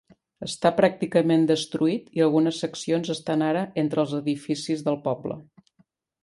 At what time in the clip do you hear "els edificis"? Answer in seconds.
4.05-4.83